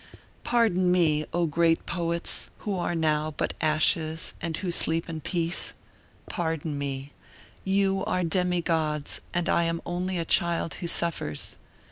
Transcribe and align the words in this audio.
Pardon 0.43 0.91
me! 0.91 1.27
O, 1.31 1.45
great 1.45 1.85
poets! 1.85 2.49
who 2.65 2.73
are 2.75 2.95
now 2.95 3.35
but 3.37 3.53
ashes 3.61 4.33
and 4.41 4.57
who 4.57 4.71
sleep 4.71 5.07
in 5.07 5.21
peace! 5.21 5.73
Pardon 6.27 6.75
me; 6.75 7.13
you 7.63 8.03
are 8.05 8.23
demi 8.23 8.63
gods 8.63 9.21
and 9.31 9.47
I 9.47 9.65
am 9.65 9.79
only 9.85 10.17
a 10.17 10.25
child 10.25 10.73
who 10.81 10.87
suffers. 10.87 11.55